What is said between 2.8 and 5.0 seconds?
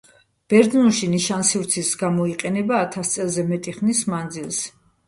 ათას წელზე მეტი ხნის მანძილზე.